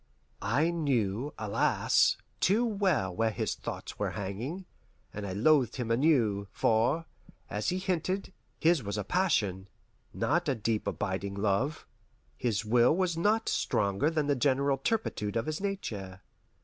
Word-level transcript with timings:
I 0.41 0.71
knew, 0.71 1.31
alas, 1.37 2.17
too 2.39 2.65
well 2.65 3.15
where 3.15 3.29
his 3.29 3.53
thoughts 3.53 3.99
were 3.99 4.09
hanging, 4.17 4.65
and 5.13 5.27
I 5.27 5.33
loathed 5.33 5.75
him 5.75 5.91
anew; 5.91 6.47
for, 6.51 7.05
as 7.51 7.69
he 7.69 7.77
hinted, 7.77 8.33
his 8.59 8.81
was 8.81 8.97
a 8.97 9.03
passion, 9.03 9.67
not 10.11 10.49
a 10.49 10.55
deep 10.55 10.87
abiding 10.87 11.35
love. 11.35 11.85
His 12.35 12.65
will 12.65 12.95
was 12.97 13.15
not 13.15 13.47
stronger 13.47 14.09
than 14.09 14.25
the 14.25 14.35
general 14.35 14.79
turpitude 14.79 15.35
of 15.35 15.45
his 15.45 15.61
nature. 15.61 16.21